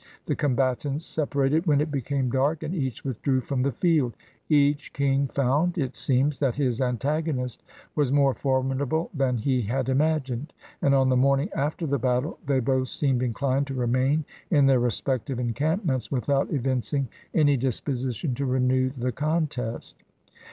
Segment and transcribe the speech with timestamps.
[0.25, 4.15] The combatants separated when it became dark, and each withdrew from the field.
[4.49, 7.61] Each kinp found, it seems, that his antagonist
[7.95, 12.59] was more formidable than he had imagined, and on the morning after the battle they
[12.61, 18.45] both seemed inchned to remain in their respective en campments, without evincing any disposition to
[18.47, 20.01] renew the contest.